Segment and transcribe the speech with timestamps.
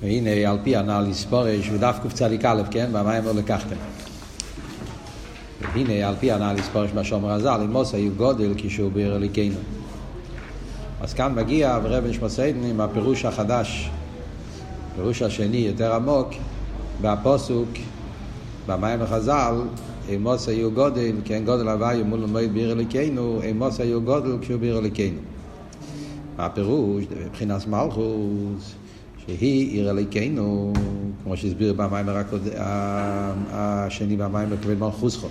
[0.00, 2.36] והנה על פי הנ"ל לספורש ודף קצ"א,
[2.70, 2.90] כן?
[2.92, 3.76] במים לא לקחתם.
[5.74, 9.56] והנה על פי הנ"ל לספורש בשומר הז"ל, אם מוסא היו גודל כשהוא בעיר אליקנו.
[11.00, 13.90] אז כאן מגיע ורב נשמוסיידן עם הפירוש החדש,
[14.92, 16.28] הפירוש השני יותר עמוק,
[17.00, 17.68] בפוסוק,
[18.66, 19.54] במים החז"ל,
[20.14, 24.78] אמוס היו גודל, כן גודל הוואי מול מועד ביר אליקנו, אמוס היו גודל כשהוא ביר
[24.78, 25.18] אליקנו.
[26.36, 27.04] מה הפירוש?
[27.26, 28.74] מבחינת מלכוס,
[29.26, 30.72] שהיא עיר אליקנו,
[31.24, 32.06] כמו שהסביר במים
[33.50, 35.28] השני במים בכבד מלכוסכו.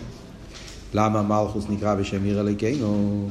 [0.94, 3.27] למה מלכוס נקרא בשם עיר אליקנו?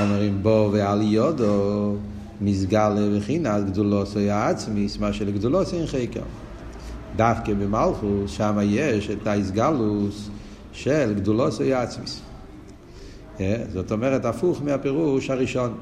[0.00, 1.94] אומרים בו ועל יודו,
[2.40, 6.22] מסגל לבחינת גדולוסו העצמיס, מה שלגדולוסו אין חקר.
[7.16, 10.28] דווקא במלכוס, שם יש את האיסגלוס
[10.72, 12.20] של גדולוסו עצמיס.
[13.72, 15.74] זאת אומרת, הפוך מהפירוש הראשון.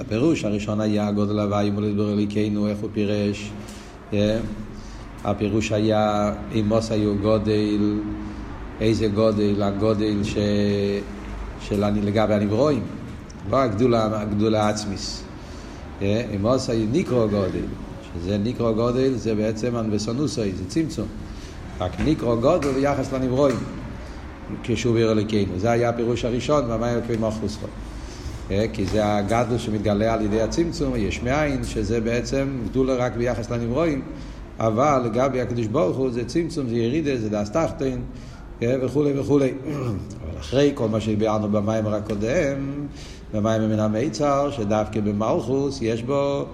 [0.00, 3.50] הפירוש הראשון היה גודל הוואי מול ידבר אליקנו, איך הוא פירש.
[5.24, 7.98] הפירוש היה, אם מוס היו גודל,
[8.80, 10.36] איזה גודל, הגודל ש...
[11.60, 12.82] של לגבי הנברואים,
[13.50, 15.22] לא הגדולה, הגדולה העצמיס.
[16.00, 16.06] אם
[16.40, 17.64] מוס היו ניקרו גודל,
[18.14, 21.06] שזה ניקרו גודל, זה בעצם אנבסונוסוי, זה צמצום.
[21.80, 23.56] רק ניקרו גודל ביחס לנברואים,
[24.62, 25.52] כשהוא ביר אלוקינו.
[25.58, 27.58] זה היה הפירוש הראשון, ומה יקבי מלכוס
[28.72, 34.02] כי זה הגדל שמתגלה על ידי הצמצום, יש מאין, שזה בעצם גדולה רק ביחס לנברואים,
[34.58, 37.98] אבל לגבי הקדוש ברוך הוא זה צמצום, זה ירידה, זה דס תחתן,
[38.62, 39.52] וכולי וכולי.
[40.22, 42.86] אבל אחרי כל מה שדיברנו במיימר הקודם,
[43.34, 46.46] במיימר מן המיצר, שדווקא במלכוס יש בו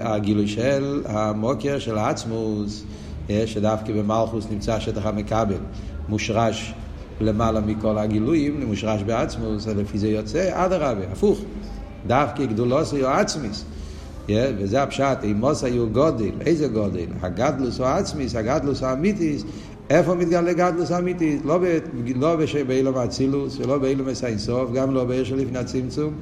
[0.00, 2.84] הגילוי של המוקר של העצמוס,
[3.46, 5.58] שדווקא במלכוס נמצא השטח המקבל,
[6.08, 6.74] מושרש
[7.20, 11.40] למעלה מכל הגילויים, מושרש בעצמוס, לפי זה יוצא, אדרבה, הפוך,
[12.06, 13.64] דווקא גדולוס היו עצמיס.
[14.28, 17.06] וזה הפשט, אימוס היו גודל, איזה גודל?
[17.22, 19.44] הגדלוס או עצמיס, הגדלוס האמיתיס,
[19.90, 21.40] איפה מתגלה גדלוס האמיתיס?
[21.44, 21.60] לא,
[22.16, 26.14] לא באילום האצילוס, ולא באילום הסיינסוף, גם לא בעיר של לפני הצמצום,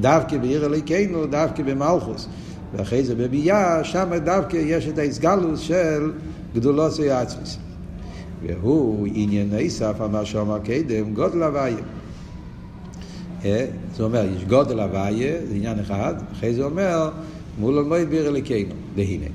[0.00, 2.28] דווקא בעיר אליקנו, דווקא במלכוס.
[2.76, 6.12] ואחרי זה בביאה, שם דווקא יש את האיסגלוס של
[6.54, 7.58] גדולוס העצמיס.
[8.46, 11.76] והוא עניין ניסף על מה שאמר קדם, גודל הוויה.
[13.92, 17.10] זאת אומרת, יש גודל הוויה, זה עניין אחד, אחרי זה אומר,
[17.58, 19.26] מול המועד ביר אליקנו, והנה.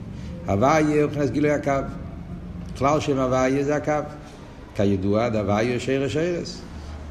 [0.47, 1.71] הוויה הוא מבחינת גילוי הקו.
[2.77, 3.91] כלל שם הוויה זה הקו.
[4.75, 6.61] כידוע, הוויה שרש ארס.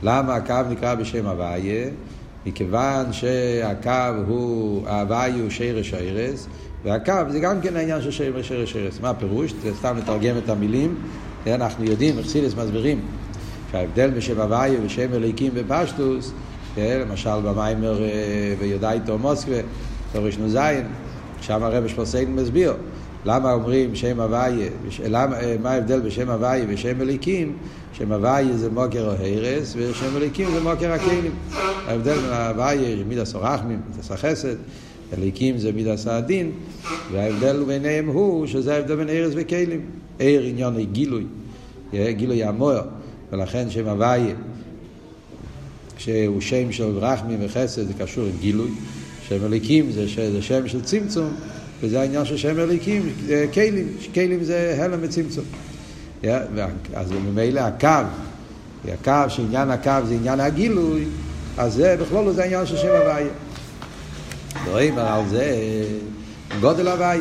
[0.02, 1.86] למה הקו נקרא בשם הוויה?
[2.46, 3.90] מכיוון שהקו
[4.26, 6.46] הוא, ההוואי הוא שרש ארס,
[6.84, 9.00] והקו זה גם כן העניין של שרש ארס.
[9.00, 9.54] מה הפירוש?
[9.78, 10.94] סתם לתרגם את המילים.
[11.46, 13.00] אנחנו יודעים, אכסידס מסבירים,
[13.72, 16.32] שההבדל בשם הוואי ובשם אליקים בפשטוס,
[16.76, 18.00] למשל במיימר
[18.58, 19.56] ויודאיתו מוסקבה,
[20.12, 20.58] תורש נ"ז,
[21.40, 22.74] שם הרב שפוסייגן מסביר.
[23.26, 24.68] למה אומרים שם הוויה,
[25.62, 27.56] מה ההבדל בשם הוויה ושם אליקים?
[27.92, 31.32] שם הוויה זה מוקר או הרס, ושם אליקים זה מוקר הכלים.
[31.86, 34.54] ההבדל בין הוויה מידס הרחמים, מידס החסד,
[35.18, 36.50] אליקים זה מידס הדין,
[37.12, 39.80] וההבדל ביניהם הוא שזה ההבדל בין הרס וכלים.
[40.18, 41.24] ער עניין גילוי,
[41.92, 42.82] גילוי המוער,
[43.32, 44.34] ולכן שם הוויה,
[45.98, 48.70] שהוא שם של רחמים וחסד, זה קשור עם גילוי.
[49.28, 51.30] שם אליקים זה, זה שם של צמצום.
[51.80, 53.12] וזה העניין של שם אליקים,
[53.54, 55.44] כלים, כלים זה הלם וצמצום.
[56.94, 57.88] אז ממילא הקו,
[58.88, 61.04] הקו, שעניין הקו זה עניין הגילוי,
[61.58, 63.26] אז זה בכלול זה העניין של שם הוויה.
[64.70, 65.56] רואים על זה
[66.60, 67.20] גודל הוויה.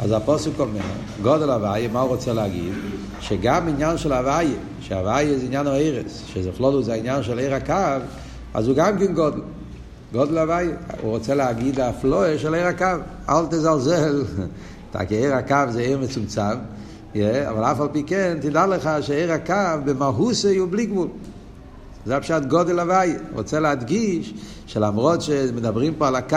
[0.00, 0.80] אז הפוסק אומר,
[1.22, 2.72] גודל הוויה, מה הוא רוצה להגיד?
[3.20, 8.04] שגם עניין של הוויה, שהוויה זה עניין הארץ, שזה בכלול זה העניין של עיר הקו,
[8.54, 9.40] אז הוא גם כן גודל.
[10.12, 10.66] גודל הוואי,
[11.00, 12.86] הוא רוצה להגיד הפלואה של עיר הקו,
[13.28, 14.24] אל תזלזל,
[15.08, 16.56] כי עיר הקו זה עיר מצומצם,
[17.20, 21.08] אבל אף על פי כן, תדע לך שעיר הקו במהוסי הוא בלי גבול.
[22.06, 24.34] זה הפשט גודל הוואי, רוצה להדגיש
[24.66, 26.36] שלמרות שמדברים פה על הקו,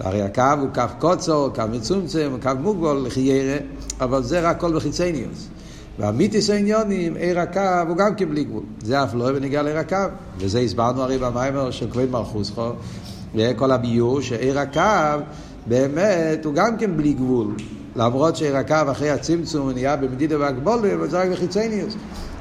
[0.00, 3.56] הרי הקו הוא קו קוצו, קו מצומצם, קו מוגבול, חיירה,
[4.00, 5.48] אבל זה רק כל בחיצניוס.
[5.98, 8.62] והמיתיס העניונים, עיר הקו הוא גם כן בלי גבול.
[8.82, 9.96] זה אף לא בניגיע לעיר הקו.
[10.38, 12.70] וזה הסברנו הרי במיימר של כבד מלכוסכו,
[13.34, 15.22] וכל הביור שעיר הקו
[15.66, 17.54] באמת הוא גם כן בלי גבול.
[17.96, 21.94] למרות שעיר הקו אחרי הצמצום הוא נהיה במדידה והגבולה, אבל זה רק בחיצניוס.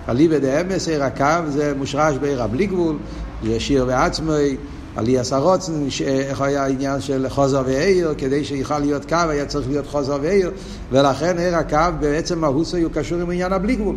[0.10, 2.98] אליבא דאמס עיר הקו זה מושרש בעיר הבלי גבול,
[3.44, 3.86] זה שיר
[5.00, 5.74] עלי עשרוצן,
[6.08, 10.52] איך היה העניין של חוזר ועיר, כדי שיוכל להיות קו היה צריך להיות חוזר ועיר,
[10.92, 13.96] ולכן עיר הקו בעצם מהוסו הוא קשור עם עניין הבלי גבול.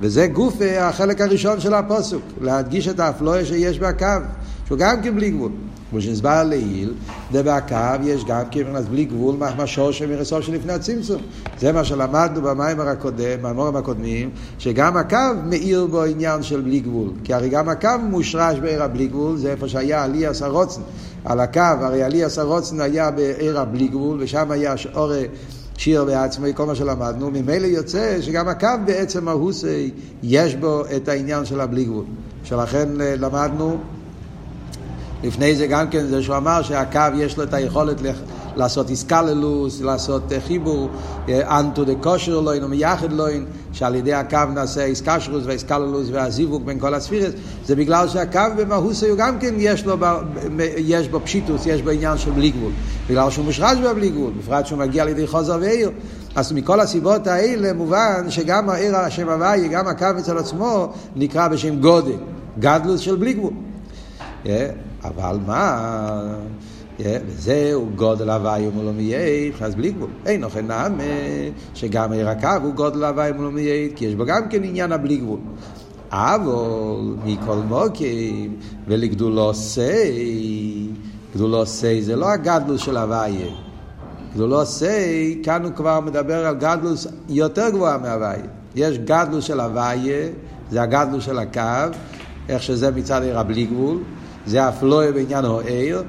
[0.00, 4.06] וזה גוף החלק הראשון של הפוסוק, להדגיש את האפלואה שיש בקו,
[4.66, 5.50] שהוא גם כן בלי גבול.
[5.92, 6.94] כמו שהסבר לעיל,
[7.32, 11.22] ובקו יש גם כן מבחינת בלי גבול מה שורש ומרסור שלפני הצמצום.
[11.58, 17.10] זה מה שלמדנו במיימר הקודם, במיימורים הקודמים, שגם הקו מאיר בו עניין של בלי גבול.
[17.24, 20.80] כי הרי גם הקו מושרש בעיר הבלי גבול, זה איפה שהיה עלי הסרוצן.
[21.24, 25.26] על הקו, הרי עלי הסרוצן היה בעיר הבלי גבול, ושם היה אורי
[25.76, 29.90] שיר בעצמו, כל מה שלמדנו, ממילא יוצא שגם הקו בעצם ההוסי,
[30.22, 32.04] יש בו את העניין של הבלי גבול.
[32.44, 33.78] שלכן אה, למדנו
[35.22, 37.96] לפני זה גם כן, זה שהוא אמר שהקו יש לו את היכולת
[38.56, 40.88] לעשות איסקללוס, לעשות אה, חיבור,
[41.28, 46.94] אנטו דה כושר לוין ומייחד לוין, שעל ידי הקו נעשה איסקשרוס והאיסקללוס והזיווג בין כל
[46.94, 47.32] הספירס,
[47.66, 49.96] זה בגלל שהקו במהוסי הוא גם כן יש, לו,
[50.76, 52.72] יש בו פשיטוס, יש בו עניין של בלי גבול,
[53.08, 55.90] בגלל שהוא מושרש בבלי גבול, בפרט שהוא מגיע על ידי חוזר ועיר.
[56.34, 61.80] אז מכל הסיבות האלה מובן שגם העיר השם הוואי, גם הקו אצל עצמו, נקרא בשם
[61.80, 62.16] גודל,
[62.58, 63.52] גדלוס של בלי גבול.
[64.46, 64.70] אה,
[65.04, 66.34] אבל מה,
[67.00, 68.92] וזהו גודל הוואי ומולו
[69.60, 70.10] אז בלי גבול.
[70.26, 71.02] אין אוכל נעמה,
[71.74, 73.50] שגם עיר הקו הוא גודל הוואי ומולו
[73.96, 75.38] כי יש בו גם כן עניין הבלי גבול.
[76.12, 78.56] אבל מכל מוקים
[78.86, 80.88] ולגדולו סי,
[81.34, 83.46] גדולו סי זה לא הגדלוס של הוויה.
[84.34, 88.42] גדולו סי, כאן הוא כבר מדבר על גדלוס יותר גבוהה מהוויה.
[88.74, 90.28] יש גדלוס של הוויה,
[90.70, 91.96] זה הגדלוס של הקו,
[92.48, 93.98] איך שזה מצד עיר הבלי גבול.
[94.46, 96.02] זה אף לא בעניין העיר,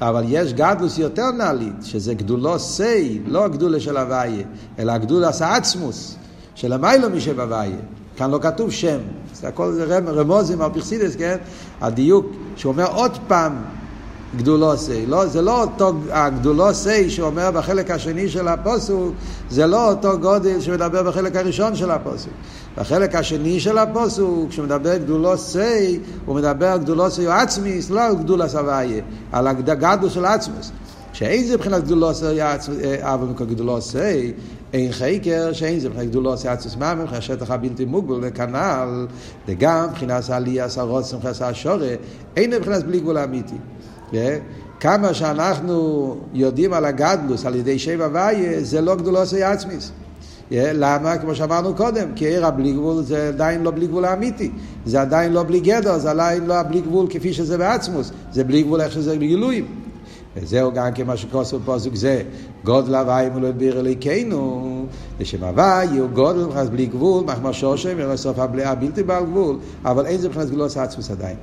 [0.00, 4.44] אבל יש גדלוס יותר נעלית, שזה גדולו סי, לא הגדולה של הוויה,
[4.78, 6.16] אלא הגדולס העצמוס,
[6.54, 7.76] של המיילו משב הוויה.
[8.16, 8.98] כאן לא כתוב שם,
[9.34, 11.36] זה הכל זה רמוזים על פרסידס, כן?
[11.80, 12.26] הדיוק,
[12.56, 13.52] שהוא אומר עוד פעם
[14.36, 15.06] גדולוסי.
[15.06, 19.14] לא, זה לא אותו הגדולוסי שאומר בחלק השני של הפוסוק,
[19.50, 22.32] זה לא אותו גודל שמדבר בחלק הראשון של הפוסוק.
[22.78, 28.54] בחלק השני של הפוסוק, כשמדבר גדולוסי, הוא מדבר על גדולוסי או עצמיס, לא על גדולס
[29.32, 30.72] על הגדול של עצמיס.
[31.12, 32.24] שאין זה מבחינת גדולוסי
[33.00, 34.32] אבל מכל גדולוסי,
[34.72, 39.06] אין חקר שאין זה מבחינת גדולוסי עצמיס ממש, מבחינת השטח הבלתי מוגבל וכנ"ל,
[39.48, 41.94] וגם מבחינת העלייה, סרוץ, מבחינת השורה,
[42.36, 43.56] אין מבחינת בלי גבול אמיתי.
[44.80, 49.92] כמה שאנחנו יודעים על הגדלוס על ידי שבע הוויה, זה לא גדולוסי עצמיס.
[50.50, 51.18] למה?
[51.18, 54.50] כמו שאמרנו קודם, כי עיר הבלי גבול זה עדיין לא בלי גבול האמיתי.
[54.86, 58.12] זה עדיין לא בלי גדר, זה עדיין לא בלי גבול כפי שזה בעצמוס.
[58.32, 59.66] זה בלי גבול איך שזה בגילויים.
[60.36, 62.22] וזהו גם כמה שכוסו בפוסק זה,
[62.64, 64.86] גודל הוואי מולו ביר אליקנו,
[65.20, 70.18] לשם הוואי הוא גודל מבחינת בלי גבול, מחמר שושם, ולסוף הבלתי בעל גבול, אבל אין
[70.18, 71.36] זה מבחינת גבולוס עצמוס עדיין.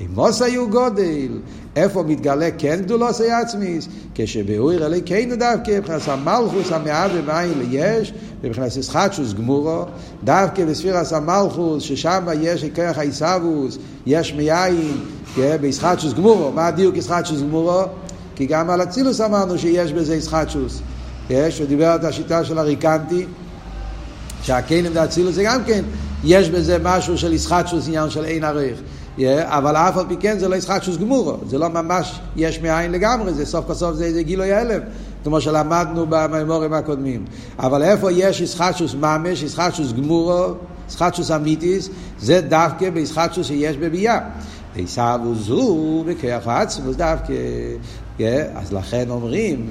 [0.00, 1.28] אימוס היו גודל,
[1.76, 3.88] איפה מתגלה כן גדולוס היה עצמיס?
[4.14, 8.12] כשבאויר אלי כן דווקא, מבחינת המלכוס המעט ומעין ליש,
[8.44, 9.84] מבחינת ישחטשוס גמורו,
[10.24, 14.92] דווקא בספירס המלכוס, ששם יש כרך העיסאוווס, יש מיין,
[15.36, 17.82] כן, בישחטשוס גמורו, מה הדיוק ישחטשוס גמורו?
[18.36, 20.80] כי גם על אצילוס אמרנו שיש בזה ישחטשוס.
[21.30, 23.26] יש, הוא דיבר על השיטה של הריקנטי,
[24.42, 25.84] שהכלים דאצילוס זה גם כן,
[26.24, 28.78] יש בזה משהו של ישחטשוס, עניין של אין ערך.
[29.44, 33.34] אבל אף על פי כן זה לא ישחטשוס גמורו, זה לא ממש יש מאין לגמרי,
[33.34, 34.80] זה סוף כל זה, זה גילוי הלם,
[35.24, 37.24] כמו שלמדנו במימורים הקודמים.
[37.58, 40.54] אבל איפה יש ישחטשוס ממש, ישחטשוס גמורו,
[40.88, 41.88] ישחטשוס אמיתיס,
[42.20, 44.18] זה דווקא בישחטשוס שיש בביאה.
[44.74, 47.32] עיסאוו זו בכוח העצמוס דווקא.
[48.54, 49.66] אז לכן אומרים,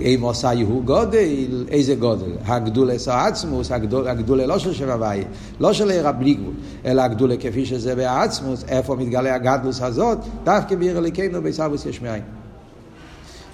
[0.00, 2.32] אם עושה יהוא גודל, איזה גודל?
[2.44, 5.24] הגדול עשר עצמוס, הגדול לא של שם הוואי,
[5.60, 6.54] לא של עיר בלי גבול,
[6.84, 12.22] אלא הגדול כפי שזה בעצמוס, איפה מתגלה הגדלוס הזאת, דווקא בעיר אליקנו בעיסאוויס יש מאין.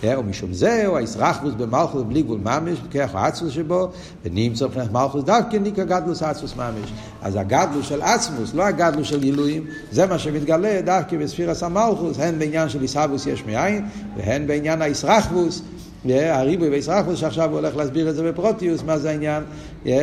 [0.04, 3.88] ומשום זהו, הישרחבוס במלכוס בלי גבול ממש, בכך העצמוס שבו,
[4.24, 6.92] ונמצא מבחינת מלכוס דווקא ניקה גדלוס עצמוס ממש.
[7.22, 12.38] אז הגדלוס של עצמוס, לא הגדלוס של גילויים, זה מה שמתגלה דווקא בספירס המלכוס, הן
[12.38, 13.84] בעניין של ישרחבוס יש מאין,
[14.16, 15.62] והן בעניין הישרחבוס,
[16.10, 19.42] הריבוי וישרחבוס, שעכשיו הוא הולך להסביר את זה בפרוטיוס, מה זה העניין,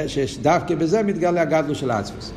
[0.07, 2.31] שדווקא בזה מתגלה הגדלוס של עצמוס.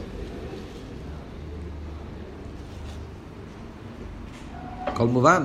[4.87, 5.43] הכל מובן?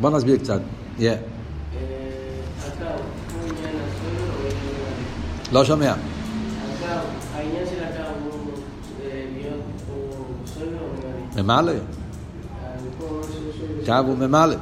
[0.00, 0.60] בוא נסביר קצת.
[0.98, 1.02] Yeah.
[5.52, 5.94] לא שומע.
[11.36, 11.72] ממלא.
[13.86, 14.56] קו הוא ממלא.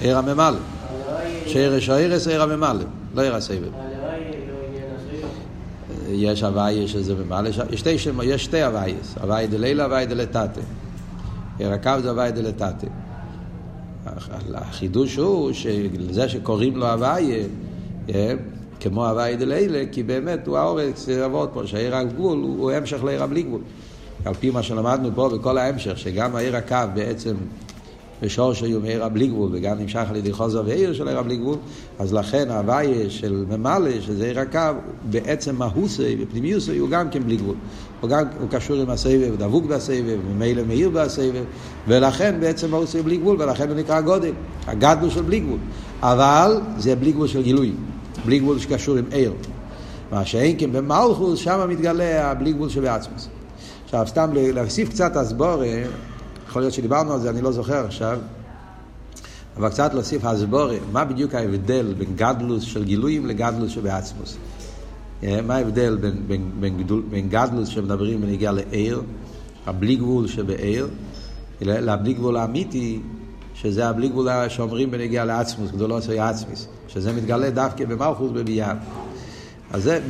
[0.00, 0.58] עיר הממלא.
[1.46, 2.84] שרש הערס עיר הממלא.
[3.14, 3.70] לא עיר הסבב.
[6.08, 7.50] יש הוויה שזה ממלא,
[8.22, 10.60] יש שתי הווייס, הוויה דלילה, הוויה דלתתה.
[11.58, 12.86] עיר הקו זה הוויה דלתתה.
[14.54, 17.44] החידוש הוא שזה שקוראים לו הוויה,
[18.14, 18.34] אה,
[18.80, 23.42] כמו הוויה דלילה, כי באמת הוא האורץ, אבות פה, שהעיר הגבול הוא המשך לעיר הבלי
[23.42, 23.60] גבול.
[24.24, 27.34] על פי מה שלמדנו פה בכל ההמשך, שגם העיר הקו בעצם
[28.22, 31.56] ושור שהיו מעיר בלי גבול, וגם נמשך על ידי חוזר ועיר של עיר בלי גבול,
[31.98, 34.60] אז לכן ההוויה של ממלא, שזה עיר הקו,
[35.10, 37.54] בעצם מהוסי ופנימיוסי הוא גם כן בלי גבול.
[38.00, 41.44] הוא גם, הוא קשור עם הסבב, דבוק בסבב, ממילא מאיר בסבב,
[41.88, 44.32] ולכן בעצם מהוסי בלי גבול, ולכן הוא נקרא גודל,
[44.66, 45.58] הגדלו של בלי גבול.
[46.02, 47.72] אבל זה בלי גבול של גילוי,
[48.24, 49.32] בלי גבול שקשור עם עיר.
[50.12, 53.28] מה שאין כן במלכוס, שם מתגלה הבלי גבול שבעצמוס.
[53.84, 55.66] עכשיו, סתם להוסיף קצת הסבורה,
[56.56, 58.18] יכול להיות שדיברנו על זה, אני לא זוכר עכשיו,
[59.56, 64.36] אבל קצת להוסיף הסבורה, מה בדיוק ההבדל בין גדלוס של גילויים לגדלוס שבעצמוס.
[65.22, 69.02] אה, מה ההבדל בין, בין, בין, גדול, בין גדלוס שמדברים בנגיעה לעיר,
[69.66, 70.88] הבלי גבול שבעיר,
[71.60, 73.00] לבלי גבול האמיתי,
[73.54, 78.74] שזה הבלי גבול שאומרים בנגיעה לעצמוס, גדולו של עצמיס, שזה מתגלה דווקא במלכוס בביאה.
[79.70, 80.00] אז זה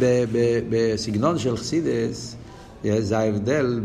[0.70, 2.36] בסגנון של חסידס,
[2.98, 3.80] זה ההבדל,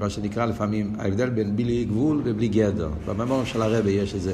[0.00, 2.90] מה שנקרא לפעמים, ההבדל בין בלי גבול ובלי גדר.
[3.06, 4.32] בממור של הרבי יש את זה.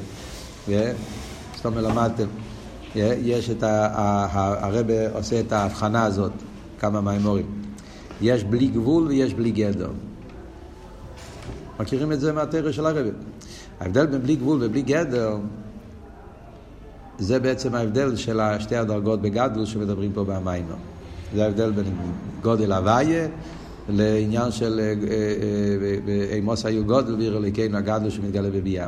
[1.55, 2.27] זאת אומרת, למדתם.
[2.95, 3.63] יש את.
[3.63, 6.31] הרבי עושה את ההבחנה הזאת,
[6.79, 7.45] כמה מימורים.
[8.21, 9.89] יש בלי גבול ויש בלי גדר.
[11.79, 13.09] מכירים את זה מהתרא של הרבי.
[13.79, 15.37] ההבדל בין בלי גבול ובלי גדר,
[17.19, 20.75] זה בעצם ההבדל של שתי הדרגות בגדלו שמדברים פה במיימר.
[21.35, 21.85] זה ההבדל בין
[22.41, 23.27] גודל הוויה
[23.89, 24.93] לעניין של
[26.31, 28.87] אימוס היו גודל ועיר אלוקינו הגדלו שמתגלה בביאה.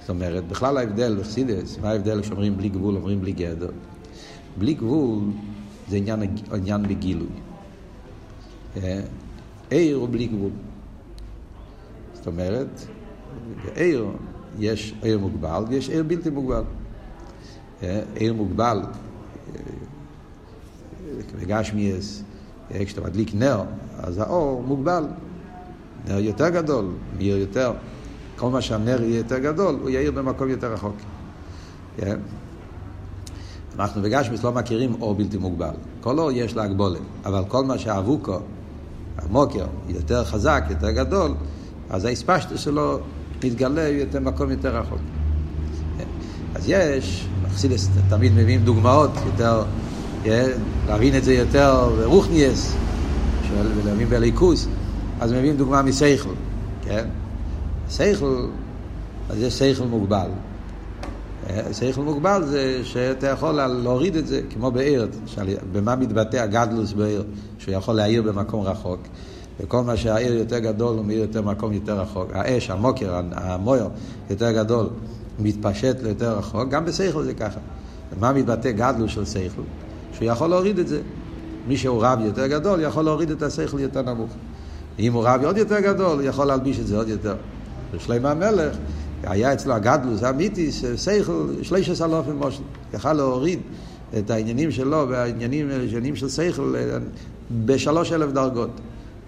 [0.00, 3.70] זאת אומרת, בכלל ההבדל בחסידס, מה ההבדל כשאומרים בלי גבול, אומרים בלי גדר?
[4.58, 5.18] בלי גבול
[5.88, 6.22] זה עניין,
[6.52, 7.26] עניין בגילוי.
[9.70, 10.50] עיר הוא בלי גבול.
[12.14, 12.80] זאת אומרת,
[13.64, 14.06] בעיר
[14.58, 16.62] יש עיר מוגבל ויש עיר בלתי מוגבל.
[18.14, 18.80] עיר מוגבל,
[21.40, 22.22] בגשמיאס,
[22.84, 23.62] כשאתה מדליק נר,
[23.98, 25.04] אז האור מוגבל.
[26.08, 26.84] נר יותר גדול,
[27.18, 27.72] מאיר יותר.
[28.36, 30.96] כל מה שהנר יהיה יותר גדול, הוא יאיר במקום יותר רחוק.
[31.96, 32.18] כן?
[33.78, 35.74] אנחנו בגשמיס לא מכירים אור בלתי מוגבל.
[36.00, 38.38] כל אור יש לה הגבולת, אבל כל מה שהאבוקו,
[39.18, 41.34] המוקר, יותר חזק, יותר גדול,
[41.90, 42.98] אז האספשטו שלו
[43.44, 44.98] מתגלה יותר מקום יותר רחוק.
[45.98, 46.04] כן?
[46.54, 49.62] אז יש, חסידס תמיד מביאים דוגמאות יותר?
[50.88, 52.74] להבין את זה יותר רוחניאס,
[53.52, 54.68] ולהבין בליכוס,
[55.20, 56.34] אז מביאים דוגמה מסייכל,
[56.82, 57.04] כן?
[57.88, 58.46] סייכל,
[59.30, 60.28] אז יש סייכל מוגבל.
[61.72, 65.08] סייכל מוגבל זה שאתה יכול להוריד את זה, כמו בעיר,
[65.72, 67.24] במה מתבטא הגדלוס בעיר,
[67.58, 69.00] שהוא יכול להעיר במקום רחוק.
[69.60, 72.28] וכל מה שהעיר יותר גדול הוא מאיר יותר מקום יותר רחוק.
[72.34, 73.88] האש, המוקר, המויר
[74.30, 74.86] יותר גדול,
[75.38, 77.60] מתפשט ליותר רחוק, גם בסייכל זה ככה.
[78.16, 79.62] ומה מתבטא גדלוס של סייכל?
[80.20, 81.00] שהוא יכול להוריד את זה.
[81.68, 84.30] מי שהוא רב יותר גדול יכול להוריד את השכל יותר נמוך.
[84.98, 87.34] אם הוא רב עוד יותר גדול, יכול להלביש את זה עוד יותר.
[87.92, 88.76] ושלמה המלך,
[89.22, 92.62] היה אצלו הגדלוס האמיתי, שכל, שלישס אלופים מושל,
[92.94, 93.60] יכל להוריד
[94.18, 96.74] את העניינים שלו והעניינים של שכל
[97.64, 98.70] בשלוש אלף דרגות.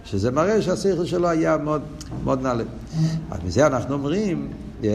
[0.05, 1.83] שזה מראה שהשכל שלו היה מאוד,
[2.25, 2.65] מאוד נעלה.
[3.31, 4.49] אז מזה אנחנו אומרים,
[4.83, 4.87] yeah,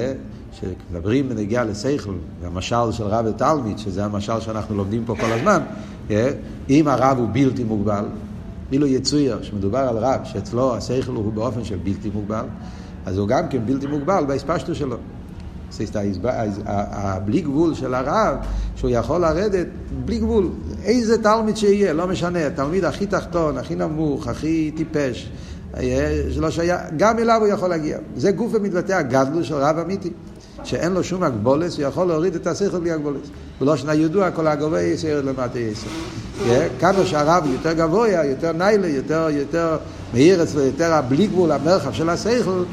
[0.58, 5.62] כשמדברים בנגיעה לשכל, והמשל של רב ותלמיד, שזה המשל שאנחנו לומדים פה כל הזמן,
[6.10, 6.12] yeah,
[6.70, 8.06] אם הרב הוא בלתי מוגבל,
[8.72, 12.46] אילו יצויר שמדובר על רב שאצלו השכל הוא באופן של בלתי מוגבל,
[13.06, 14.98] אז הוא גם כן בלתי מוגבל בהספשטו שלו.
[16.66, 18.36] הבלי גבול של הרב,
[18.76, 19.68] שהוא יכול לרדת
[20.06, 20.50] בלי גבול.
[20.84, 25.32] איזה תלמיד שיהיה, לא משנה, התלמיד הכי תחתון, הכי נמוך, הכי טיפש,
[26.32, 27.98] שלא שהיה, גם אליו הוא יכול להגיע.
[28.16, 30.10] זה גוף ומתבטא הגדלו של רב אמיתי.
[30.64, 33.28] שאין לו שום הגבולס, הוא יכול להוריד את השכל בלי הגבולס.
[33.76, 35.88] שנה ידוע, כל הגבוה יסר למטה יסר.
[36.80, 39.78] כמה שהרב יותר גבוה, יותר ניילה, יותר, יותר
[40.14, 42.64] מאיר אצלו, יותר הבלי גבול, המרחב של השכל,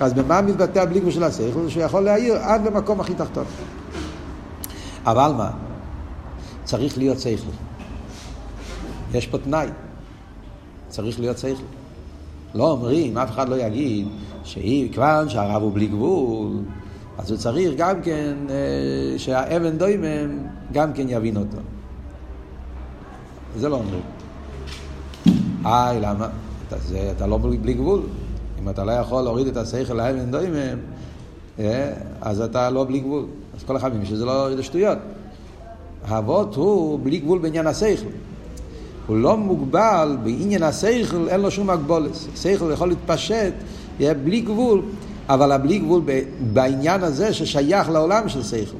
[0.00, 1.68] אז במה מתבטא הבלי גבול של השכל?
[1.68, 3.44] שהוא יכול להעיר עד למקום הכי תחתון.
[5.06, 5.50] אבל מה?
[6.64, 7.50] צריך להיות שכל.
[9.14, 9.68] יש פה תנאי.
[10.88, 11.62] צריך להיות שכל.
[12.54, 14.08] לא אומרים, אף אחד לא יגיד,
[14.44, 16.52] שכיוון שהרב הוא בלי גבול,
[17.18, 20.38] אז הוא צריך גם כן אה, שהאבן דוימם
[20.72, 21.56] גם כן יבין אותו.
[23.56, 24.02] זה לא אומרים.
[25.64, 26.28] איי, למה?
[26.68, 28.00] אתה, זה, אתה לא בלי גבול.
[28.62, 30.78] אם אתה לא יכול להוריד את השכל לאבן דוימם,
[31.58, 33.26] אה, אז אתה לא בלי גבול.
[33.56, 34.98] אז כל אחד מבין שזה לא שטויות.
[36.04, 38.08] האבות הוא בלי גבול בעניין השכל.
[39.06, 42.10] הוא לא מוגבל בעניין השכל, אין לו שום הגבולת.
[42.36, 43.52] שכל יכול להתפשט,
[44.00, 44.82] יהיה בלי גבול,
[45.28, 46.02] אבל הבלי גבול
[46.52, 48.76] בעניין הזה ששייך לעולם של שכל.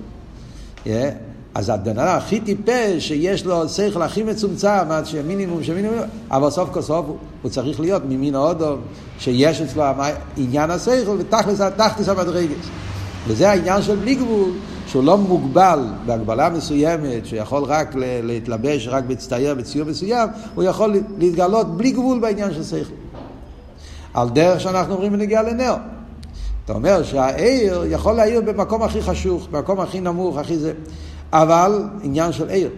[1.54, 5.98] אז הבן אדם הכי טיפש, שיש לו שכל הכי מצומצם, עד שמינימום, שמינימום,
[6.30, 7.06] אבל סוף כל סוף
[7.42, 8.80] הוא צריך להיות ממין האודום,
[9.18, 9.82] שיש אצלו
[10.36, 12.68] עניין השכל, ותכלס התחתיס המדרגס.
[13.26, 14.50] וזה העניין של בלי גבול,
[14.86, 20.96] שהוא לא מוגבל בהגבלה מסוימת, שהוא יכול רק להתלבש, רק להצטייר בציור מסוים, הוא יכול
[21.18, 22.94] להתגלות בלי גבול בעניין של שכל.
[24.14, 25.74] על דרך שאנחנו אומרים בנגיעה לנר.
[26.68, 30.72] אתה אומר שהעיר יכול להעיר במקום הכי חשוך, במקום הכי נמוך, הכי זה,
[31.32, 32.70] אבל עניין של עיר.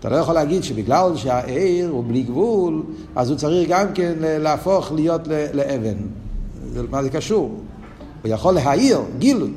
[0.00, 2.82] אתה לא יכול להגיד שבגלל שהעיר הוא בלי גבול,
[3.16, 5.20] אז הוא צריך גם כן להפוך להיות
[5.54, 5.94] לאבן.
[6.90, 7.60] מה זה קשור?
[8.22, 9.50] הוא יכול להעיר, גילוי.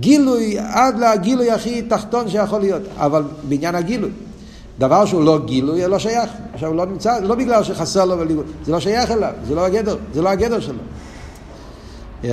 [0.00, 4.10] גילוי עד לגילוי הכי תחתון שיכול להיות, אבל בעניין הגילוי.
[4.78, 6.30] דבר שהוא לא גילוי, לא שייך.
[6.54, 8.16] עכשיו הוא לא נמצא, לא בגלל שחסר לו,
[8.64, 10.78] זה לא שייך אליו, זה לא הגדר, זה לא הגדר שלו.
[12.22, 12.26] Yeah.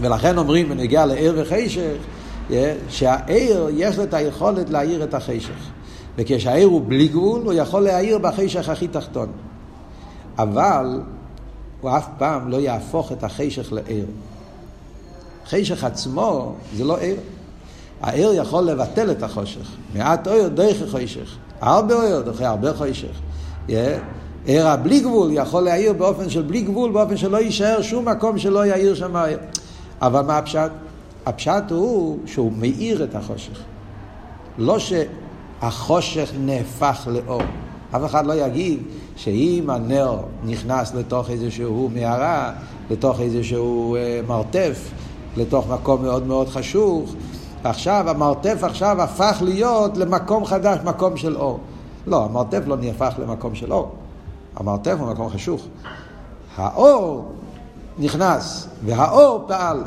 [0.00, 1.96] ולכן אומרים בנגיע לעיר וחשך,
[2.88, 5.70] שהעיר יש לו את היכולת להעיר את החשך.
[6.16, 9.28] וכשהעיר הוא בלי גבול, הוא יכול להעיר בחשך הכי תחתון.
[10.38, 11.00] אבל
[11.80, 14.06] הוא אף פעם לא יהפוך את החשך לעיר.
[15.46, 17.16] חשך עצמו זה לא עיר.
[18.00, 19.66] העיר יכול לבטל את החושך.
[19.94, 21.36] מעט אויר דרך החושך.
[21.60, 23.20] הרבה אויר דרך הרבה חושך.
[24.46, 28.66] עיר הבלי גבול יכול להעיר באופן של בלי גבול, באופן שלא יישאר שום מקום שלא
[28.66, 29.38] יאיר שם העיר.
[30.02, 30.70] אבל מה הפשט?
[31.26, 33.58] הפשט הוא שהוא מאיר את החושך.
[34.58, 37.42] לא שהחושך נהפך לאור.
[37.96, 38.82] אף אחד לא יגיד
[39.16, 42.52] שאם הנר נכנס לתוך איזשהו מערה,
[42.90, 44.90] לתוך איזשהו אה, מרתף,
[45.36, 47.14] לתוך מקום מאוד מאוד חשוך,
[47.64, 51.60] עכשיו המרתף עכשיו הפך להיות למקום חדש, מקום של אור.
[52.06, 53.92] לא, המרתף לא נהפך למקום של אור.
[54.56, 55.66] המרתף הוא מקום חשוך.
[56.56, 57.32] האור
[57.98, 59.82] נכנס, והאור פעל.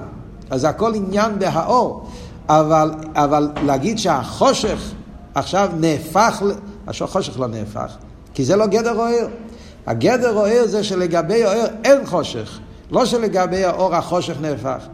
[0.49, 2.07] אז הכל עניין בהאור.
[2.49, 4.91] אבל, אבל להגיד שהחושך
[5.35, 6.41] עכשיו נהפך,
[6.87, 7.95] החושך לא נהפך,
[8.33, 9.27] כי זה לא גדר אוהר.
[9.87, 12.59] הגדר אוהר זה שלגבי אוהר אין חושך,
[12.91, 14.85] לא שלגבי האור החושך נהפך.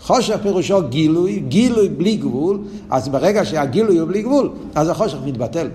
[0.00, 2.58] חושך פירושו גילוי, גילוי בלי גבול,
[2.90, 5.68] אז ברגע שהגילוי הוא בלי גבול, אז החושך מתבטל.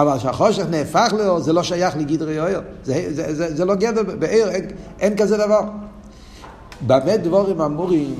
[0.00, 2.60] אבל כשהחושך נהפך לאור, זה לא שייך לגדרי אוהר.
[2.84, 4.66] זה, זה, זה, זה לא גדר, בעיר אין,
[5.00, 5.60] אין כזה דבר.
[6.86, 8.14] במה דבורים אמורים,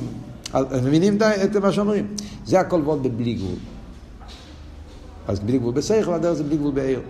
[0.83, 2.07] מבינים את מה שאומרים?
[2.45, 3.57] זה הכל ועוד בבלי גבול.
[5.29, 7.01] אז בלי גבול בשכל, הדרך זה בלי גבול בעיר.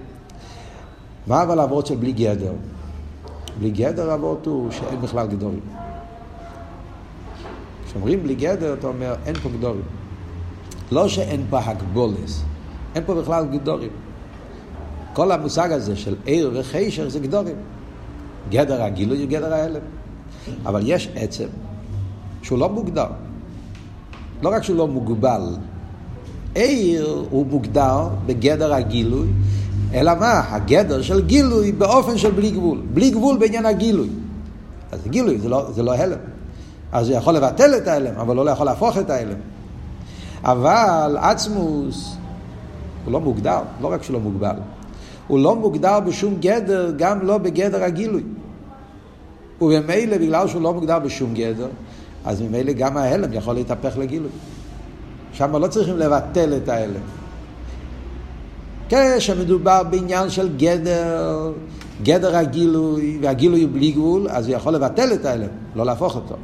[1.27, 2.53] מה אבל העבוד של בלי גדר?
[3.59, 5.61] בלי גדר העבוד הוא שאין בכלל גדורים.
[7.87, 9.83] כשאומרים בלי גדר, אתה אומר, אין פה גדורים.
[10.93, 12.43] לא שאין פה הגבולס,
[12.95, 13.91] אין פה בכלל גדורים.
[15.17, 17.57] כל המושג הזה של עיר וחשר זה גדורים.
[18.51, 19.81] גדר הגילוי הוא גדר ההלם.
[20.67, 21.47] אבל יש עצם
[22.43, 23.07] שהוא לא מוגדר.
[24.43, 25.57] לא רק שהוא לא מוגבל,
[26.55, 29.29] עיר הוא מוגדר בגדר הגילוי,
[29.95, 30.43] אלא מה?
[30.49, 32.83] הגדר של גילוי באופן של בלי גבול.
[32.95, 34.09] בלי גבול בעניין הגילוי.
[34.93, 36.19] אז גילוי זה לא, זה לא הלם.
[36.93, 39.39] אז הוא יכול לבטל את ההלם, אבל הוא לא יכול להפוך את ההלם.
[40.45, 42.17] אבל עצמוס
[43.05, 44.57] הוא לא מוגדר, לא רק שהוא לא מוגבל.
[45.27, 48.23] הוא לא מוגדר בשום גדר, גם לא בגדר הגילוי.
[49.61, 51.69] וממילא, בגלל שהוא לא מוגדר בשום גדר,
[52.25, 54.31] אז ממילא גם ההלם יכול להתהפך לגילוי.
[55.33, 57.01] שם לא צריכים לבטל את ההלם.
[58.89, 61.53] כשמדובר בעניין של גדר,
[62.03, 66.35] גדר הגילוי, והגילוי הוא בלי גבול, אז הוא יכול לבטל את ההלם, לא להפוך אותו.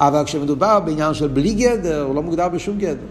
[0.00, 3.06] אבל כשמדובר בעניין של בלי גדר, הוא לא מוגדר בשום גדר.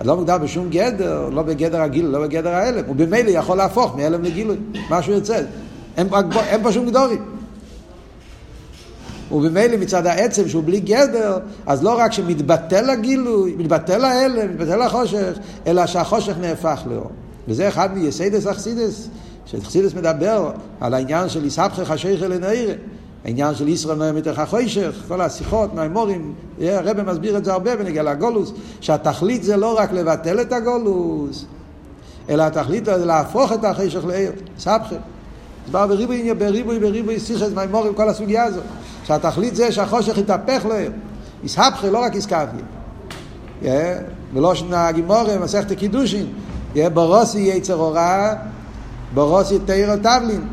[0.00, 2.84] אז לא מוגדר בשום גדר, לא בגדר הגילוי, לא בגדר ההלם.
[2.86, 4.56] הוא במילא יכול להפוך מהלם לגילוי,
[4.90, 5.40] מה שהוא יוצא.
[5.96, 7.22] אין, אין פה שום גדורים.
[9.32, 15.32] ובמילא מצד העצם שהוא בלי גדר, אז לא רק שמתבטל הגילוי, מתבטל ההלם, מתבטל החושך,
[15.66, 17.10] אלא שהחושך נהפך לאור.
[17.48, 19.08] וזה אחד מייסיידס אכסידס,
[19.46, 22.32] שאכסידס מדבר על העניין של יסבכך השייך אל
[23.24, 28.02] העניין של ישראל נוהם מתך החוישך, כל השיחות, מהאמורים, הרב מסביר את זה הרבה בנגיע
[28.02, 31.44] לגולוס, שהתכלית זה לא רק לבטל את הגולוס,
[32.28, 34.96] אלא התכלית זה להפוך את החשך לעיר, סבכה.
[35.66, 38.64] מדבר בריבוי, בריבוי, בריבוי, שיחס, מהאמורים, כל הסוגיה הזאת.
[39.04, 40.92] שהתכלית זה שהחושך יתהפך לעיר.
[41.44, 42.64] יסהפכה, לא רק יסקפיה.
[44.34, 46.26] ולא שנה הגימורים, מסכת קידושין,
[46.74, 48.34] ברוסי יצר הוראה,
[49.14, 50.48] ברוסי תירו תבלין.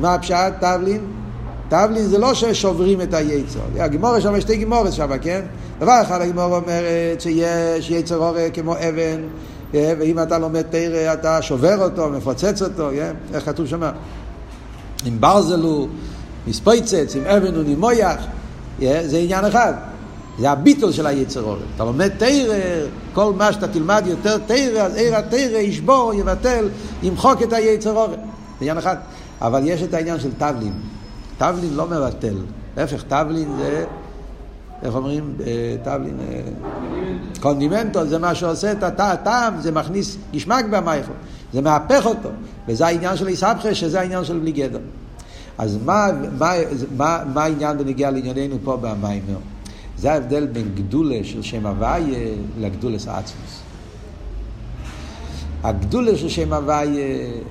[0.00, 1.19] מה הפשט תבלין?
[1.70, 3.60] תבלין זה לא ששוברים את היצר.
[3.78, 5.40] הגימורה שם שתי גימורת שם, כן?
[5.78, 9.20] דבר אחד הגימורה אומרת שיש יצר הורה כמו אבן,
[9.74, 12.90] ואם אתה לומד תרא אתה שובר אותו, מפוצץ אותו,
[13.34, 13.82] איך כתוב שם?
[15.04, 15.88] עם ברזלו,
[16.46, 18.20] מספויצץ, עם אבן ונימויח,
[18.80, 19.72] זה עניין אחד.
[20.38, 21.60] זה הביטול של היצר אורן.
[21.76, 22.54] אתה לומד תרא,
[23.12, 26.68] כל מה שאתה תלמד יותר תרא, אז עיר התרא ישבור, יבטל,
[27.02, 28.10] ימחוק את היצר אורן.
[28.10, 28.18] זה
[28.60, 28.96] עניין אחד.
[29.40, 30.72] אבל יש את העניין של תבלין.
[31.40, 32.34] תבלין לא מבטל.
[32.76, 33.84] להפך, תבלין זה
[34.82, 35.36] איך אומרים?
[35.82, 36.16] טבלין...
[37.40, 41.12] קונדימנטו, זה מה שעושה את הטעם, זה מכניס גשמק במייכל,
[41.52, 42.28] זה מהפך אותו,
[42.68, 44.78] וזה העניין של איסבכה, שזה העניין של בלי גדר.
[45.58, 46.06] אז מה,
[46.38, 46.52] מה,
[46.96, 49.38] מה, מה העניין בנגיע לענייננו פה במיימר?
[49.98, 53.60] זה ההבדל בין גדולה של שם הוויה לגדולס האצמוס.
[55.62, 57.06] הגדולה של שם הוויה,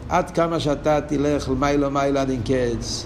[0.09, 3.05] עד כמה שאתה תלך למיילו מיילו עד אין קץ,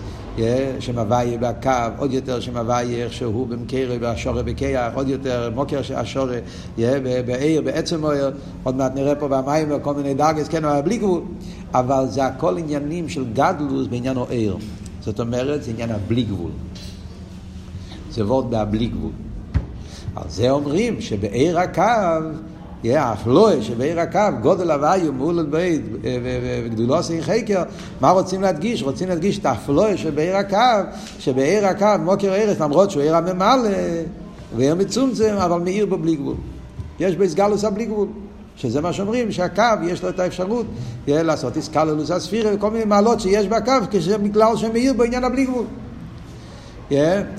[0.80, 6.38] שם הוויה בהקו, עוד יותר שם הוויה שהוא במקרה, והשורה בקיח, עוד יותר מוקר השורה,
[7.26, 8.32] בעיר, בעצם מויר,
[8.64, 11.22] עוד מעט נראה פה במים וכל מיני דרגס, כן, אבל בלי גבול.
[11.74, 14.58] אבל זה הכל עניינים של גדלוס בעניין העיר.
[15.02, 16.52] זאת אומרת, זה עניין הבלי גבול.
[18.12, 19.12] זה וורד בהבלי גבול.
[20.16, 21.82] על זה אומרים שבעיר הקו,
[22.86, 25.82] האפלואה שבעיר הקו, גודל הוויה מול בית
[26.66, 27.64] וגדולו עושים חקר,
[28.02, 28.84] מה רוצים להדגיש?
[28.84, 33.70] רוצים להדגיש את האפלואה שבעיר הקו, שבעיר הקו מוקר ארץ, למרות שהוא עיר הממלא,
[34.56, 36.36] ועיר מצומצם, אבל מאיר בו בלי גבול.
[37.00, 38.08] יש באסגלוס הבלי גבול.
[38.56, 40.66] שזה מה שאומרים, שהקו יש לו את האפשרות
[41.08, 43.72] לעשות איסקללוס הספירה וכל מיני מעלות שיש בקו,
[44.24, 45.66] בגלל שמאיר בעניין הבלי גבול.
[46.90, 46.94] Yeah,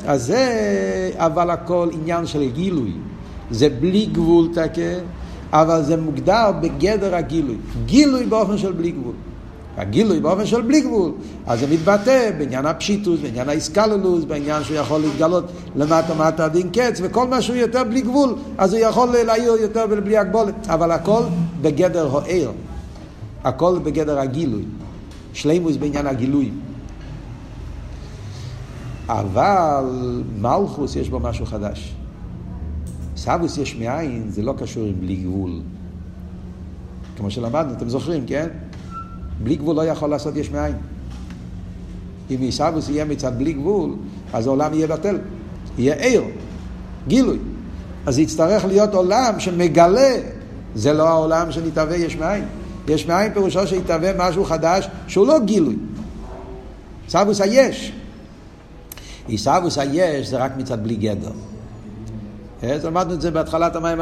[0.06, 2.92] אז זה, אבל הכל עניין של גילוי.
[3.50, 4.80] זה בלי גבול תקה,
[5.54, 7.56] אבל זה מוגדר בגדר הגילוי.
[7.86, 9.14] גילוי באופן של בלי גבול.
[9.76, 11.12] הגילוי באופן של בלי גבול,
[11.46, 15.44] אז זה מתבטא בעניין הפשיטוס, בעניין האיסקללוס, בעניין שהוא יכול להתגלות
[15.76, 19.86] למטה מטה דין קץ, וכל מה שהוא יותר בלי גבול, אז הוא יכול להעיר יותר
[19.86, 21.22] בלי הגבולת, אבל הכל
[21.62, 22.50] בגדר הוער,
[23.44, 24.62] הכל בגדר הגילוי,
[25.32, 26.50] שלימוס בעניין הגילוי.
[29.08, 29.84] אבל
[30.38, 31.94] מלכוס יש בו משהו חדש.
[33.24, 35.60] סבוס יש מאין, זה לא קשור עם בלי גבול.
[37.16, 38.48] כמו שלמדנו, אתם זוכרים, כן?
[39.42, 40.74] בלי גבול לא יכול לעשות יש מאין.
[42.30, 43.94] אם עיסאוווס יהיה מצד בלי גבול,
[44.32, 45.18] אז העולם יהיה בטל.
[45.78, 46.22] יהיה עיר,
[47.08, 47.38] גילוי.
[48.06, 50.14] אז יצטרך להיות עולם שמגלה,
[50.74, 52.44] זה לא העולם שנתהווה יש מאין.
[52.88, 55.76] יש מאין פירושו שיתהווה משהו חדש שהוא לא גילוי.
[57.04, 57.92] עיסאוווס היש.
[59.28, 61.32] עיסאוווס היש זה רק מצד בלי גדר.
[62.72, 63.98] אז למדנו את זה בהתחלת המים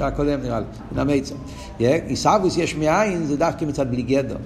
[0.00, 1.34] הקודם נראה לי, מן המיצר.
[1.78, 4.36] עיסאוווס יש מאין זה דווקא מצד בלי גדר.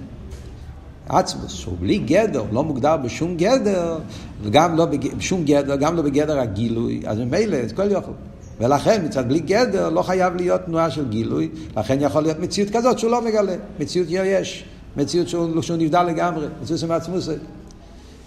[1.09, 3.97] עצמוס, שהוא בלי גדר, לא מוגדר בשום גדר,
[4.43, 4.87] וגם לא
[5.17, 8.11] בשום גדר, גם לא בגדר הגילוי, אז ממילא זה כל יוכל.
[8.59, 12.99] ולכן מצד בלי גדר לא חייב להיות תנועה של גילוי, לכן יכול להיות מציאות כזאת
[12.99, 14.65] שהוא לא מגלה, מציאות יש,
[14.97, 17.29] מציאות שהוא, שהוא נבדל לגמרי, מציאות של עצמוס.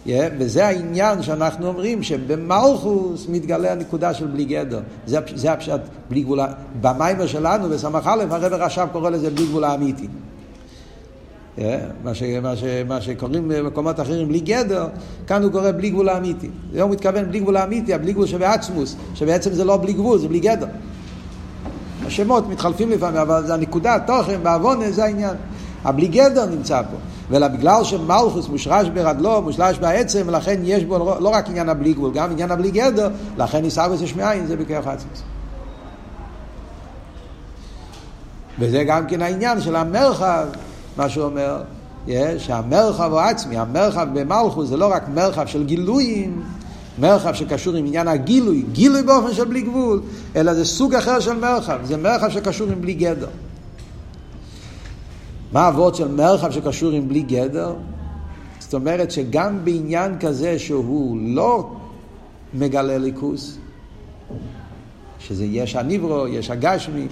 [0.06, 4.80] Yeah, וזה העניין שאנחנו אומרים שבמלכוס מתגלה הנקודה של בלי גדר.
[5.06, 6.40] זה, זה הפשט בלי גבול,
[6.80, 10.08] במיימר שלנו בסמך א' הרב עכשיו קורא לזה בלי גבול האמיתי.
[11.58, 11.60] Yeah,
[12.04, 14.86] מה, ש, מה, ש, מה שקוראים במקומות אחרים בלי גדר,
[15.26, 16.48] כאן הוא קורא בלי גבול האמיתי.
[16.72, 20.28] זה הוא מתכוון בלי גבול האמיתי, הבלי גבול שבעצמוס, שבעצם זה לא בלי גבול, זה
[20.28, 20.66] בלי גדר.
[22.06, 25.36] השמות מתחלפים לפעמים, אבל זה הנקודה, התוכן, בעוונה, זה העניין.
[25.84, 26.96] הבלי גדר נמצא פה.
[27.32, 32.10] אלא בגלל שמלכוס מושרש ברדלו, מושרש בעצם, ולכן יש בו לא רק עניין הבלי גבול,
[32.14, 33.08] גם עניין הבלי גדר,
[33.38, 35.22] לכן עיסאוויס יש מאין, זה בכיח עצמוס.
[38.58, 40.46] וזה גם כן העניין של המרחב,
[40.96, 41.62] מה שהוא אומר,
[42.38, 46.42] שהמרחב הוא עצמי, המרחב במלכוס זה לא רק מרחב של גילויים,
[46.98, 50.00] מרחב שקשור עם עניין הגילוי, גילוי באופן של בלי גבול,
[50.36, 53.28] אלא זה סוג אחר של מרחב, זה מרחב שקשור עם בלי גדר.
[55.52, 57.74] מה אבות של מרחב שקשור עם בלי גדר?
[58.58, 61.70] זאת אומרת שגם בעניין כזה שהוא לא
[62.54, 63.58] מגלה ליכוס,
[65.18, 67.06] שזה יש הניברו, יש הגשמי,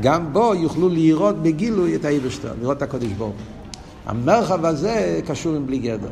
[0.00, 3.34] גם בו יוכלו לראות בגילוי את האיברשטר, לראות את הקודש ברוך
[4.06, 6.08] המרחב הזה קשור עם בלי גדר.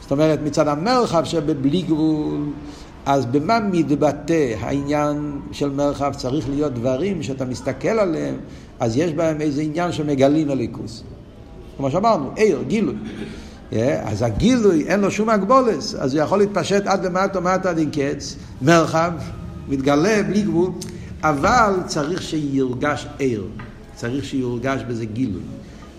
[0.00, 2.46] זאת אומרת, מצד המרחב שבבלי גבול,
[3.06, 6.12] אז במה מתבטא העניין של מרחב?
[6.16, 8.34] צריך להיות דברים שאתה מסתכל עליהם,
[8.80, 11.02] אז יש בהם איזה עניין שמגלים הליכוס.
[11.76, 12.94] כמו שאמרנו, עיר, גילוי.
[13.72, 17.78] Yeah, אז הגילוי אין לו שום הגבולס, אז הוא יכול להתפשט עד למטה מטה עד
[17.78, 19.12] אין קץ, מרחב,
[19.68, 20.70] מתגלה בלי גבול,
[21.22, 23.44] אבל צריך שיורגש עיר,
[23.94, 25.42] צריך שיורגש בזה גילוי.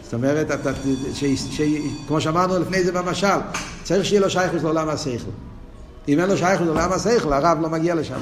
[0.03, 0.71] זאת אומרת, אתה,
[1.13, 1.61] ש, ש,
[2.07, 3.27] כמו שאמרנו לפני זה במשל,
[3.83, 5.31] צריך שיהיה לו שייכוס לעולם השכל.
[6.07, 8.15] אם אין לו שייכות לעולם השכל, הרב לא מגיע לשם.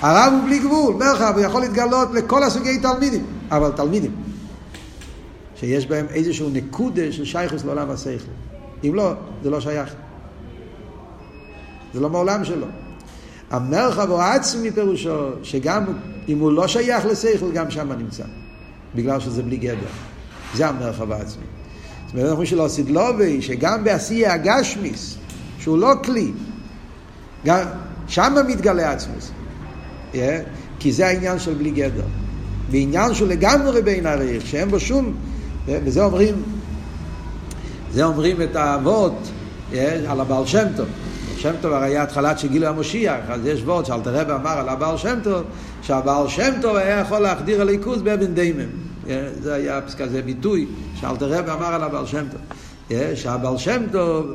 [0.00, 4.10] הרב הוא בלי גבול, מרחב, הוא יכול להתגלות לכל הסוגי תלמידים, אבל תלמידים,
[5.56, 8.30] שיש בהם איזשהו נקודה של שייכות לעולם השכל.
[8.84, 9.12] אם לא,
[9.42, 9.94] זה לא שייך.
[11.94, 12.66] זה לא מעולם שלו.
[13.50, 15.84] המרחב הוא עצמי פירושו, שגם
[16.28, 18.24] אם הוא לא שייך לשכל, גם שם נמצא.
[18.94, 19.92] בגלל שזה בלי גדר.
[20.54, 21.44] זה המרחב העצמי.
[22.06, 25.16] זאת אומרת, אנחנו שלא סדלובי, שגם בעשייה הגשמיס,
[25.58, 26.32] שהוא לא כלי,
[27.44, 27.58] גם
[28.08, 29.30] שם מתגלה עצמוס.
[30.12, 30.16] Yeah,
[30.78, 32.06] כי זה העניין של בלי גדר.
[32.72, 35.14] בעניין שהוא לגמרי בין הריח, שאין בו שום,
[35.66, 36.34] וזה אומרים,
[37.92, 39.28] זה אומרים את האבות
[39.72, 39.76] yeah,
[40.08, 40.86] על הבעל שם טוב.
[41.36, 44.68] שם טוב הרי היה התחלת של גילוי המושיח, אז יש וורד שאלתר רבי אמר על
[44.68, 45.42] הבעל שם טוב,
[45.82, 48.68] שהבעל שם טוב היה יכול להחדיר הליכוז באבן דיימם.
[49.40, 50.66] זה היה כזה ביטוי
[51.00, 52.40] שאלתר רבי אמר על הבעל שם טוב.
[53.14, 54.26] שהבעל שם טוב,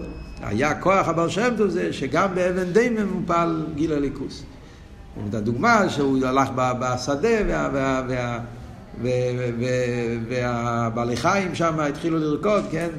[0.42, 4.44] היה כוח הבעל שם טוב זה שגם באבן דיימם הוא פעל גיל הליכוז.
[5.34, 7.70] הדוגמה שהוא הלך בשדה וה...
[7.74, 8.40] וה, וה
[10.30, 12.90] והבעלי חיים שם התחילו לרקוד, כן?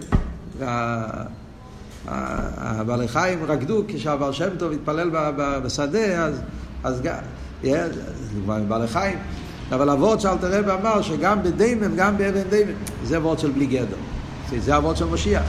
[2.08, 6.40] הבעלי חיים רקדו כשהבעל שם טוב התפלל בשדה, אז,
[6.84, 7.02] אז
[8.34, 9.18] דוגמה מבעלי חיים.
[9.72, 12.72] אבל הוורד שאלתר רבי אמר שגם בדיימם, גם באבן דיימם,
[13.04, 13.96] זה וורד של בלי גדר.
[14.58, 15.42] זה הוורד של משיח.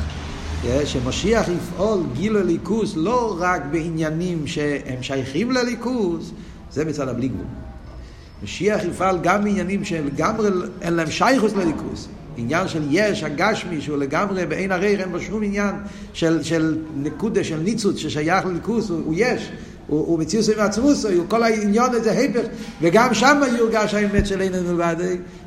[0.86, 6.32] שמשיח יפעול גילו ליכוס לא רק בעניינים שהם שייכים לליכוס,
[6.72, 7.46] זה מצד הבלי גבול.
[8.44, 10.50] משיח יפעל גם בעניינים שהם לגמרי
[10.82, 12.08] אין להם שייכוס לליכוס.
[12.38, 15.76] עניין של יש, הגשמי, שהוא לגמרי בעין הריר, אין בו שום עניין
[16.14, 19.52] של, של נקודה, של ניצוץ ששייך לליכוס, הוא, הוא יש.
[19.88, 22.46] הוא, הוא מציאוס עם עצמוס, כל העניין הזה היפך,
[22.82, 24.96] וגם שם יורגש האמת של אין מלבד,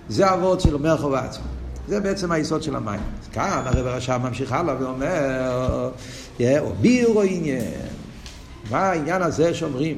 [0.09, 1.45] זה אבות של אומר חובה עצמו.
[1.89, 3.01] זה בעצם היסוד של המים.
[3.33, 5.91] כאן הרב הרשע ממשיך הלאה ואומר,
[6.41, 7.65] או בירו עניין.
[8.71, 9.97] מה העניין הזה שאומרים?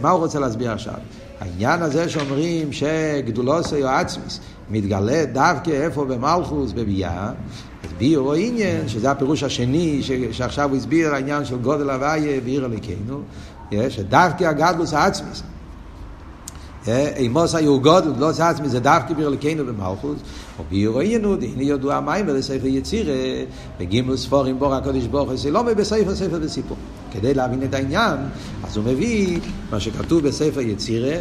[0.00, 0.94] מה הוא רוצה להסביר עכשיו?
[1.40, 6.04] העניין הזה שאומרים שגדולוסי או עצמיס מתגלה דווקא איפה?
[6.04, 7.30] במלכוס בביאה,
[7.84, 12.64] אז ביור או עניין, שזה הפירוש השני שעכשיו הוא הסביר העניין של גודל הוויה בעיר
[12.64, 13.20] הלכנו,
[13.88, 15.42] שדווקא הגדלוס העצמיס
[16.88, 20.18] אימוס היו גודל, לא עצמי, זה דווקא ביר לקיינו במלכוס,
[20.58, 23.06] או בירו עיינו, דהנה יודו המים ולספר יציר,
[23.80, 26.76] בגימל ספורים בור הקודש ברוך הוא, לא בספר ספר וסיפור.
[27.14, 28.16] כדי להבין את העניין,
[28.64, 31.16] אז הוא מביא מה שכתוב בספר יצירה,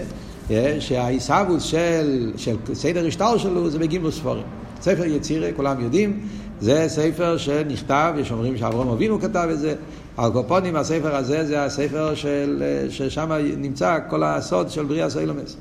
[0.80, 4.44] שהעיסאוווס של, של סדר השטר שלו זה בגימל ספורים.
[4.82, 6.20] ספר יצירה, כולם יודעים,
[6.62, 9.76] זה ספר שנכתב, יש אומרים שאברהם אבינו כתב את זה,
[10.18, 15.58] הקופונים, הספר הזה זה הספר של, ששם נמצא כל הסוד של בריאה סוילומס.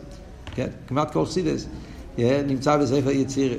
[0.54, 0.66] כן?
[0.86, 1.66] כמעט כל חסידס
[2.18, 3.56] נמצא בספר יצירה.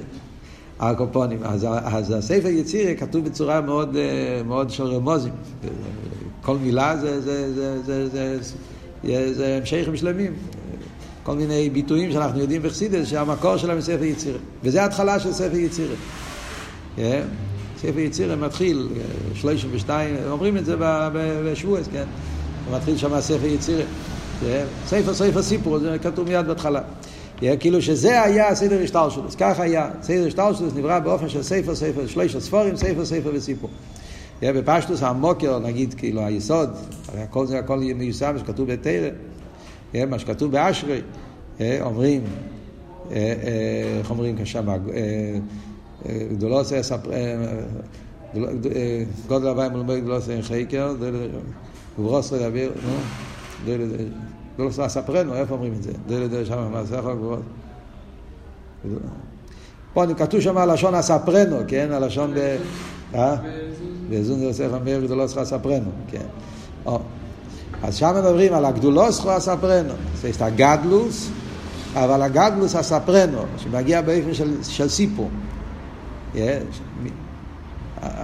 [0.79, 1.39] הקופונים.
[1.43, 3.97] אז, אז הספר יצירה כתוב בצורה מאוד,
[4.45, 5.33] מאוד של רמוזים.
[6.45, 8.37] כל מילה זה, זה, זה, זה, זה,
[9.03, 10.33] זה, זה המשכים שלמים.
[11.23, 14.37] כל מיני ביטויים שאנחנו יודעים בחסידס שהמקור שלהם זה ספר יצירה.
[14.63, 15.95] וזה ההתחלה של ספר יצירה.
[16.97, 17.01] Yeah.
[17.81, 18.87] ספר יצירה מתחיל,
[19.35, 20.75] 32, אומרים את זה
[21.45, 22.03] בשבועס, כן?
[22.71, 23.83] מתחיל שם ספר יצירה.
[24.87, 26.81] ספר ספר סיפור, זה כתוב מיד בהתחלה.
[27.59, 31.43] כאילו שזה היה הסדר השטר שלו, אז ככה היה, סדר השטר שלו נברא באופן של
[31.43, 33.69] ספר, ספר, שלושה ספורים, ספר, ספר וסיפור.
[34.51, 36.69] בפשטוס המוקר, נגיד, כאילו היסוד,
[37.17, 39.09] הכל זה הכל מיושם, שכתוב בתרא,
[40.07, 41.01] מה שכתוב באשרי,
[41.81, 42.23] אומרים,
[43.11, 44.65] איך אומרים כשם,
[46.31, 46.97] גדולו עושה
[49.27, 50.93] גודל הוואי מלמד גדולו עושה חקר,
[51.99, 52.69] גברוס לדבר,
[53.65, 55.91] גדולו עושה ספרנו, איפה אומרים את זה?
[56.07, 57.39] דלת שם, מה זה יכול גברוס?
[59.93, 61.87] פה כתוב שם הלשון הספרנו, כן?
[61.91, 62.57] הלשון ב...
[64.09, 66.25] בזון זה עושה חמר גדולו עושה ספרנו, כן.
[67.83, 71.29] אז שם מדברים על הגדולוס חו הספרנו, זה הגדלוס,
[71.93, 75.29] אבל הגדלוס הספרנו, שמגיע באופן של, של סיפור.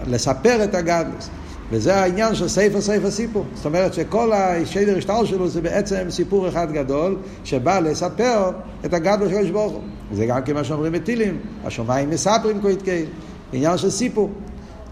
[0.07, 1.29] לספר את הגדלוס.
[1.71, 3.45] וזה העניין של ספר ספר סיפור.
[3.55, 8.51] זאת אומרת שכל השדר השטר שלו זה בעצם סיפור אחד גדול, שבא לספר
[8.85, 9.81] את הגדלוס של הקדוש ברוך הוא.
[10.13, 13.05] זה גם כמה שאומרים בטילים, השמיים מספרים כה יתקיים.
[13.53, 14.29] עניין של סיפור.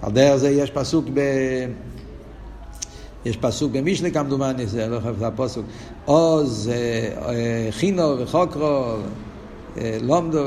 [0.02, 1.20] על דרך זה יש פסוק ב...
[3.26, 5.66] יש פסוק במשנה כמדומני, זה לא חייב הפסוק.
[6.06, 6.72] עוז,
[7.72, 8.94] חינו וחוקרו,
[10.02, 10.44] לומדו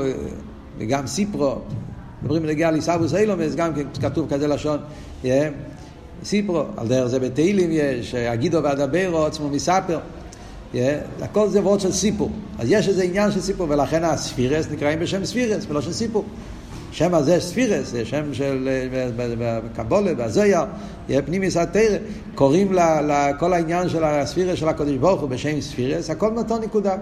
[0.77, 1.55] וגם סיפרו.
[2.21, 4.77] מדברים בנגיע לעיסאוווס אילומס, גם כן כתוב כזה לשון,
[6.23, 9.99] סיפרו, על דרך זה בתהילים יש, אגידו ואדברו עצמו מספר,
[11.21, 12.31] הכל זה וורד של סיפור.
[12.59, 16.25] אז יש איזה עניין של סיפור, ולכן הספירס נקראים בשם ספירס, ולא של סיפור.
[16.91, 18.69] שם הזה ספירס, זה שם של
[19.75, 20.61] קבולה והזויר,
[21.25, 21.97] פנימיס התרא,
[22.35, 22.73] קוראים
[23.07, 26.95] לכל העניין של הספירס של הקדוש ברוך הוא בשם ספירס, הכל מאותו נקודה.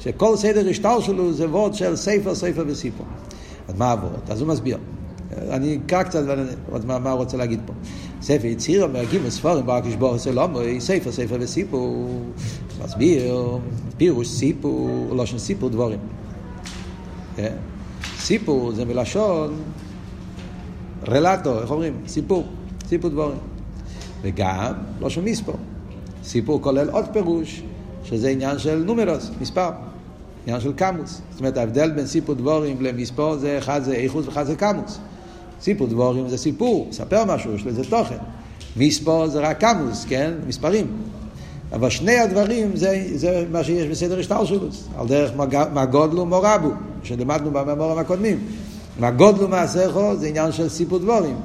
[0.00, 3.06] שכל סדר השטר שלו זה וורד של ספר, ספר וסיפור.
[3.68, 4.10] אז מה עבוד?
[4.28, 4.78] אז הוא מסביר.
[5.50, 6.22] אני אקרא קצת
[6.84, 7.72] מה, מה הוא רוצה להגיד פה.
[8.22, 10.48] ספר יציר אומר גימל ספורים בר כשבור עושה לא
[10.78, 12.08] ספר ספר וסיפור
[12.84, 13.58] מסביר
[13.96, 15.98] פירוש סיפור לא של סיפור דבורים
[18.30, 19.54] סיפור זה מלשון
[21.08, 22.46] רלטור איך אומרים סיפור
[22.88, 23.38] סיפור דבורים
[24.22, 25.54] וגם לא של מספור
[26.24, 27.62] סיפור כולל עוד פירוש,
[28.04, 29.70] שזה עניין של נומרוס, מספר,
[30.46, 31.20] עניין של קמוס.
[31.30, 34.98] זאת אומרת, ההבדל בין סיפור דבורים למספור זה אחד זה איכוס ואחד זה קמוס.
[35.60, 38.18] סיפור דבורים זה סיפור, מספר משהו, יש לזה תוכן.
[38.76, 40.32] מספור זה רק קמוס, כן?
[40.46, 40.86] מספרים.
[41.72, 45.30] אבל שני הדברים זה, זה מה שיש בסדר השטלשלוס, על דרך
[45.72, 46.70] מה גודלו מורבו,
[47.02, 48.38] שלמדנו במאמורים הקודמים.
[49.00, 51.36] מה גודלו מעשיכו זה עניין של סיפור דבורים.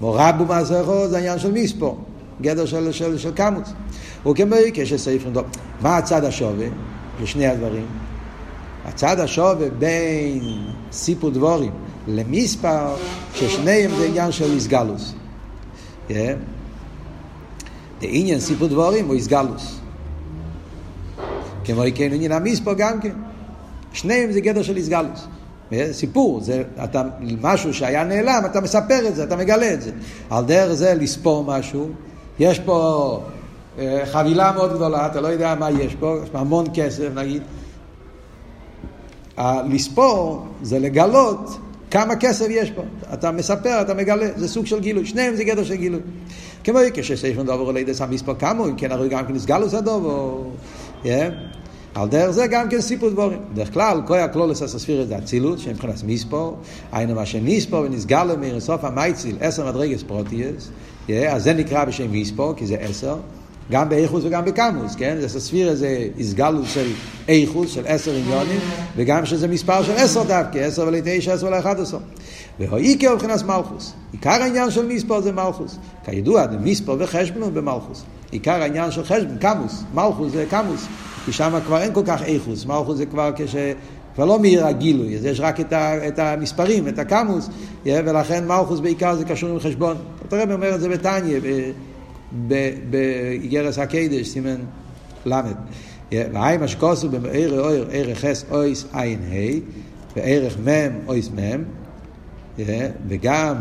[0.00, 1.98] מורבו מעשיכו זה עניין של מספור,
[2.40, 3.72] גדר של, של, של קמוס.
[4.26, 5.44] וכמו כשסעיף דוב.
[5.80, 6.66] מה הצד השווה
[7.22, 7.86] לשני הדברים?
[8.84, 10.40] הצד השווה בין
[10.92, 11.72] סיפור דבורים
[12.08, 12.94] למספר,
[13.34, 15.14] ששניהם זה עניין של איסגלוס.
[16.08, 16.12] Yeah.
[18.02, 19.78] עניין סיפור דבורים הוא איסגלוס.
[21.64, 23.12] כמו כן עניין המספר גם כן.
[23.92, 25.26] שניהם זה גדר של איסגלוס.
[25.92, 27.02] סיפור, זה אתה,
[27.40, 29.90] משהו שהיה נעלם, אתה מספר את זה, אתה מגלה את זה.
[30.30, 31.88] על דרך זה לספור משהו,
[32.38, 33.20] יש פה
[33.78, 37.42] אה, חבילה מאוד גדולה, אתה לא יודע מה יש פה, יש פה המון כסף נגיד.
[39.68, 41.58] לספור זה לגלות
[41.90, 42.82] כמה כסף יש פה.
[43.12, 45.06] אתה מספר, אתה מגלה, זה סוג של גילוי.
[45.06, 46.00] שניהם זה גדר של גילוי.
[46.64, 50.36] כמו כשסייפון דובר עלי דס המספר כמה, אם כן הרי גם כן נסגלוס הדובר.
[51.94, 53.38] על דרך זה גם כן סיפור דבורים.
[53.52, 56.56] בדרך כלל, כל הכלולוס הספירת זה אצילות, שהם מבחינת מספור,
[56.92, 60.70] היינו מה שנספור ונסגל למיר סוף המייציל, עשר מדרגס פרוטיאס,
[61.08, 63.16] אז זה נקרא בשם מספור, כי זה עשר.
[63.70, 65.16] גם באיכוס וגם בקמוס, כן?
[65.20, 66.86] זה ספירה זה הסגלות של
[67.28, 68.60] איכוס, של עשר עניונים,
[68.96, 71.98] וגם שזה מספר של עשר דווקא, עשר ולתשע, עשר ולאחד עשר.
[72.60, 73.92] והאיקר מבחינת מלכוס.
[74.12, 75.78] עיקר העניין של מספר זה מלכוס.
[76.04, 78.02] כידוע, מספר וחשבון הוא במלכוס.
[78.30, 80.86] עיקר העניין של חשבון, קמוס, מלכוס זה קמוס.
[81.24, 83.56] כי שם כבר אין כל כך איכוס, מלכוס זה כבר כש...
[84.14, 87.48] כבר לא מעיר הגילוי, אז יש רק את, ה, את המספרים, את הקמוס,
[87.84, 89.96] ולכן מלכוס בעיקר זה קשור עם חשבון.
[90.28, 91.38] אתה רואה, אומר את זה בתניא,
[92.90, 94.56] באיגרס הקדש, סימן
[95.26, 95.40] ל'.
[96.12, 99.60] והי מה שכוסו בערך אויר, ערך חס אויס עין ה',
[100.16, 101.62] וערך מ' אויס מ',
[103.08, 103.56] וגם,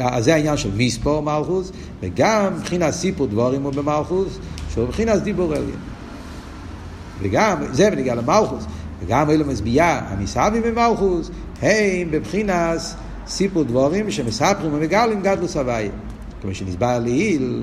[0.00, 4.38] אז זה העניין של מספור מלכוס, וגם מבחינת סיפור דבורים הוא במלכוס,
[4.70, 5.70] שהוא מבחינת דיבור אליין.
[7.22, 8.64] וגם, זה בניגע למלכוס,
[9.00, 11.30] וגם אלו מזביעה, המסעבים במלכוס,
[11.62, 12.80] הם בבחינת
[13.26, 15.90] סיפור דבורים שמספרים ומגלים גדלוס הוויה.
[16.46, 17.62] כמו שנסבר לעיל,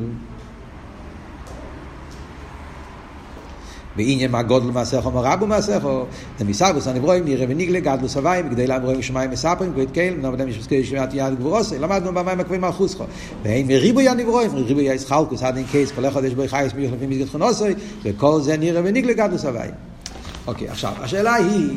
[3.96, 5.88] בעניין מה גודל מעשיך או רבו מעשיך,
[6.39, 10.84] דמיסבוס הנברואים נראה וניגלה גדלו סביים, כדי לאמרואים שמיים מספרים, כבית קהל, נעבדם יש פסקי
[10.84, 13.04] שמיעת יד גבורוסי, למדנו במים הקווים החוסכו.
[13.43, 17.08] ואין מריבוי הנברואים, ריבוי הישחלקוס, עד אין קייס, כל אחד יש בו חייס מיוך לפי
[17.08, 19.74] מסגד חונוסוי, וכל זה נראה וניגלה גדלו סביים.
[20.48, 21.76] אוקיי, עכשיו, השאלה היא,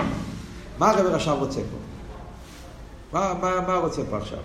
[0.79, 1.77] מה הרב עכשיו רוצה פה?
[3.13, 4.39] מה, מה, מה רוצה פה עכשיו?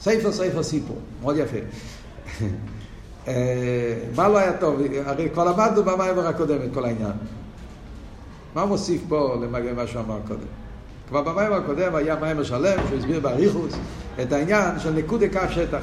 [0.00, 1.58] ספר ספר סיפור, מאוד יפה.
[3.28, 4.80] אה, מה לא היה טוב?
[5.04, 7.12] הרי כבר למדנו במיימר הקודם את כל העניין.
[8.54, 10.46] מה מוסיף פה למגן מה שהוא אמר קודם?
[11.08, 13.74] כבר במיימר הקודם היה מיימר שלם שהוא הסביר באריכוס
[14.22, 15.82] את העניין של נקודי כף שטח.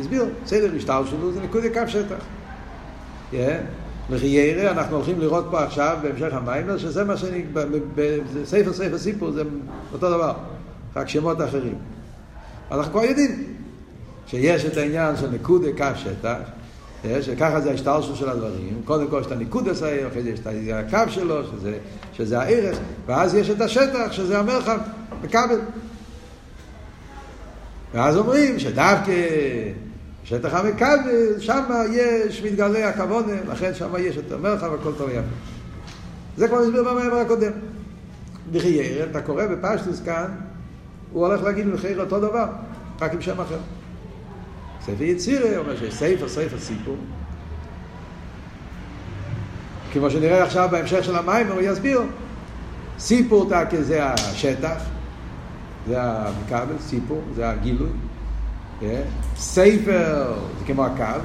[0.00, 2.24] הסביר, סדר משטר שלו זה נקודי כף שטח.
[4.10, 7.44] לחיירה אנחנו הולכים לראות פה עכשיו בהמשך המיימר שזה מה שאני,
[7.94, 9.42] בספר ספר סיפור זה
[9.92, 10.32] אותו דבר,
[10.96, 11.74] רק שמות אחרים.
[12.70, 13.49] אנחנו כבר יודעים
[14.30, 16.38] שיש את העניין של נקודה קו שטח,
[17.04, 20.40] אה, שככה זה ההשתלשלות של הדברים, קודם כל יש את הניקוד הסעיר, אחרי זה יש
[20.40, 21.78] את הקו שלו, שזה,
[22.12, 24.78] שזה הערך, ואז יש את השטח, שזה המרחב,
[25.22, 25.60] בכבל.
[27.94, 29.12] ואז אומרים שדווקא
[30.24, 30.98] שטח המכבל,
[31.38, 35.20] שם יש מתגלה הכוונה, לכן שם יש את המרחב, הכל טוב יפה.
[36.36, 37.52] זה כבר הסביר במאמר הקודם.
[38.52, 40.26] בחיירת, אתה קורא בפשטוס כאן,
[41.12, 42.46] הוא הולך להגיד לחייר אותו דבר,
[43.00, 43.58] רק עם שם אחר.
[44.82, 46.96] ספר יצירה אומר שיש ספר, ספר סיפור.
[49.92, 52.02] כמו שנראה עכשיו בהמשך של המים, הוא יסביר.
[52.98, 54.82] סיפור תקה זה השטח,
[55.86, 57.90] זה המכבל, סיפור, זה הגילוי.
[59.36, 61.20] ספר זה כמו הקו.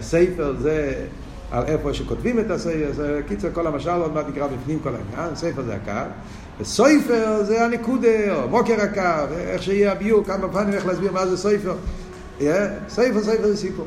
[0.00, 1.06] ספר זה
[1.50, 5.62] על איפה שכותבים את הספר, קיצר כל המשל עוד מעט נקרא בפנים כל העניין, ספר
[5.62, 6.10] זה הקו.
[6.60, 11.36] וסויפר זה הנקודה, או מוקר הקו, איך שיהיה הביור, כמה פעמים איך להסביר מה זה
[11.36, 11.74] סויפר.
[12.88, 13.86] סויפר, סויפר זה סיפור.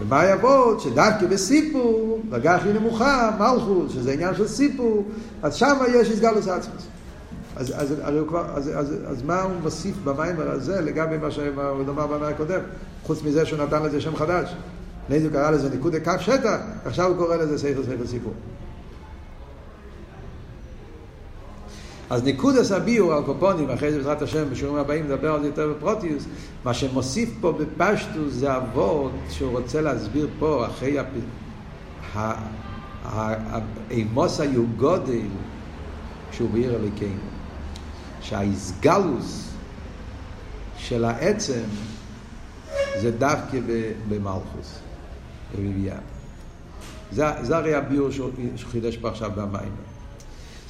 [0.00, 0.78] ומה יבוא?
[0.78, 5.04] שדווקא בסיפור, דרגה הכי נמוכה, מלכות, שזה עניין של סיפור,
[5.42, 6.86] אז שם יש הסגלוס עצמוס.
[7.56, 11.44] אז, אז, אז, כבר, אז, אז, אז מה הוא מוסיף במיימר הזה לגבי מה שהוא
[11.48, 12.60] אמר במיימר הקודם?
[13.02, 14.54] חוץ מזה שהוא נתן לזה שם חדש.
[15.04, 18.32] לפני זה קרא לזה ניקוד קו שטח, עכשיו הוא קורא לזה ספר ספר סיפור.
[22.12, 25.72] אז ניקודס הביור על קופונים, אחרי זה בעזרת השם בשיעורים הבאים נדבר על זה יותר
[25.72, 26.24] בפרוטיוס,
[26.64, 30.96] מה שמוסיף פה בפשטוס זה אבות שהוא רוצה להסביר פה אחרי
[33.04, 35.26] האימוס היו גודל
[36.32, 37.20] שהוא בעיר אלוקינו.
[38.20, 39.50] שהאיסגלוס
[40.76, 41.62] של העצם
[43.00, 43.58] זה דווקא
[44.08, 44.78] במלכוס,
[45.58, 45.98] בביאה.
[47.12, 48.30] זה, זה הרי הביור שהוא
[48.70, 49.91] חידש פה עכשיו במים.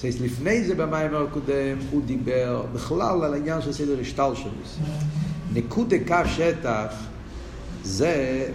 [0.08, 4.50] אז לפני זה במים הקודם הוא דיבר בכלל על העניין של סדר השטל שלו.
[5.54, 6.94] נקודה קו שטח
[7.84, 8.46] זה,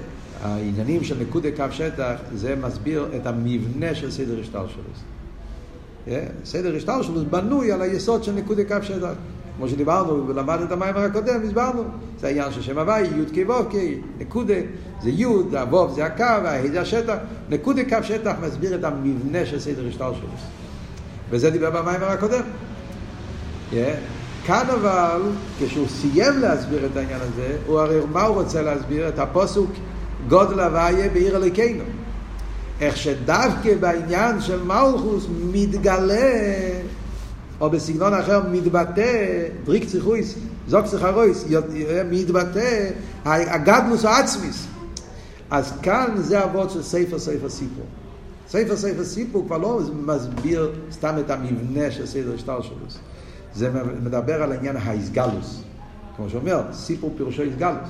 [0.43, 6.13] העניינים של נקודה קו שטח, זה מסביר את המבנה של סדר השטל שלו.
[6.45, 9.13] סדר השטל שלו בנוי על היסוד של נקודה קו שטח.
[9.57, 11.83] כמו שדיברנו ולמד את המיימר הקודם, הסברנו.
[12.19, 13.75] זה העניין של שם הוואי, י' כ' ו' כ',
[14.19, 14.53] נקודה,
[15.03, 17.17] זה י', הו' זה הקו, הה' זה השטח.
[17.49, 20.66] נקודה קו שטח מסביר את המבנה של סדר השטל שלו.
[21.29, 22.43] וזה דיבר במיימר הקודם.
[23.71, 23.75] Yeah.
[24.45, 25.21] כאן אבל,
[25.59, 29.09] כשהוא סיים להסביר את העניין הזה, הוא הרי מה הוא רוצה להסביר?
[29.09, 29.71] את הפוסוק
[30.27, 31.83] גודל הוויה בעיר אלוקינו.
[32.81, 36.31] איך שדווקא בעניין של מלכוס מתגלה,
[37.61, 40.35] או בסגנון אחר מתבטא, דריק צריכויס,
[40.67, 41.45] זוג צריכרויס,
[42.09, 42.89] מתבטא
[43.25, 44.67] הגדלוס העצמיס.
[45.49, 47.85] אז כאן זה אבות של ספר ספר סיפור.
[48.49, 52.75] ספר ספר סיפור כבר לא מסביר סתם את המבנה של סדר השטר שלו.
[53.53, 53.71] זה
[54.03, 55.61] מדבר על עניין האיסגלוס.
[56.15, 57.89] כמו שאומר, סיפור פירושו איסגלוס.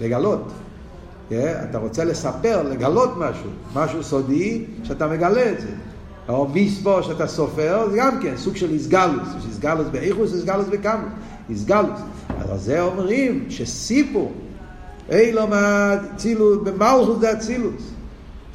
[0.00, 0.52] לגלות.
[1.30, 1.34] Yeah,
[1.70, 5.68] אתה רוצה לספר, לגלות משהו, משהו סודי, שאתה מגלה את זה.
[6.28, 9.28] או מיספו שאתה סופר, זה גם כן סוג של איסגלוס.
[9.38, 11.12] יש איסגלוס באיכוס, איסגלוס בקמוס.
[11.50, 12.00] איסגלוס.
[12.28, 14.32] אז זה אומרים שסיפור,
[15.12, 17.93] אילומד, צילוס, במלכוס זה אצילוס.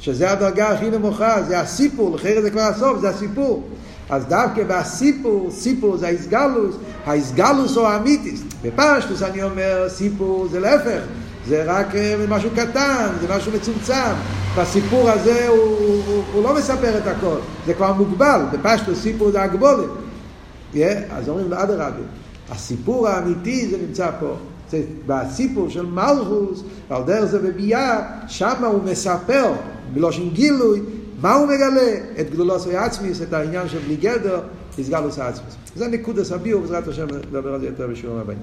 [0.00, 3.68] שזה הדרגה הכי נמוכה, זה הסיפור, אחרת זה כבר הסוף, זה הסיפור.
[4.10, 8.42] אז דווקא בסיפור, סיפור זה האיסגלוס, האיסגלוס הוא האמיתיס.
[8.62, 11.00] בפשטוס אני אומר, סיפור זה להפך,
[11.48, 11.86] זה רק
[12.28, 14.12] משהו קטן, זה משהו מצומצם.
[14.58, 15.58] בסיפור הזה הוא,
[16.06, 17.36] הוא, הוא לא מספר את הכל,
[17.66, 19.88] זה כבר מוגבל, בפשטוס סיפור זה הגבולת.
[20.74, 20.78] Yeah,
[21.10, 21.90] אז אומרים, אדרבה,
[22.50, 24.36] הסיפור האמיתי זה נמצא פה.
[24.70, 29.52] זה בסיפור של מלכוס, ועל דרך זה בביאה, שם הוא מספר,
[29.94, 30.80] בלושן גילוי,
[31.20, 31.96] מה הוא מגלה?
[32.20, 34.40] את גדולוס העצמיס, את העניין של בלי גדר,
[34.78, 35.54] הסגלוס העצמיס.
[35.76, 38.38] זה נקודס הביאו, בעזרת השם נדבר על זה יותר בשיעורים הבאים.